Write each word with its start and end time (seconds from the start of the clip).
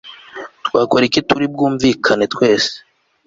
twakora 0.67 1.03
iki 1.09 1.21
Turi 1.27 1.45
bwumvikane 1.53 2.25
twese 2.33 2.73